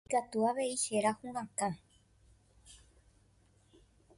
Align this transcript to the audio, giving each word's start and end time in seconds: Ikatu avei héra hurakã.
Ikatu 0.09 0.37
avei 0.49 0.71
héra 0.93 1.11
hurakã. 1.19 1.69